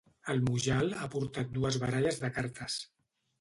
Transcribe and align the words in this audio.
El 0.33 0.39
Mujal 0.45 0.95
ha 1.01 1.09
portat 1.17 1.51
dues 1.59 1.79
baralles 1.85 2.19
de 2.25 2.33
cartes. 2.39 2.81